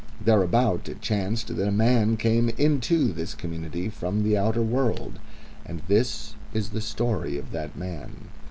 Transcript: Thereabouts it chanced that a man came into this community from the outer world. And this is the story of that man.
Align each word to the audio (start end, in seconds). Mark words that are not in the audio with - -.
Thereabouts 0.19 0.89
it 0.89 0.99
chanced 0.99 1.55
that 1.55 1.67
a 1.67 1.71
man 1.71 2.17
came 2.17 2.49
into 2.57 3.13
this 3.13 3.35
community 3.35 3.87
from 3.87 4.23
the 4.23 4.35
outer 4.35 4.63
world. 4.63 5.19
And 5.63 5.83
this 5.87 6.33
is 6.55 6.69
the 6.69 6.81
story 6.81 7.37
of 7.37 7.51
that 7.51 7.77
man. 7.77 8.29